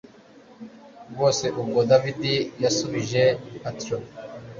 rwose 1.11 1.45
ubwo 1.61 1.79
david 1.91 2.21
yasubije 2.63 3.23
atyo 3.69 3.97